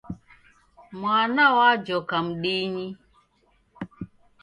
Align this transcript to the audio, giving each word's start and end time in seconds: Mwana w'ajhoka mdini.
Mwana 0.99 1.43
w'ajhoka 1.57 2.17
mdini. 2.27 2.87